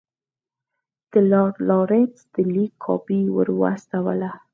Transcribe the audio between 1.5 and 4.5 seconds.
لارنس د لیک کاپي ورواستوله.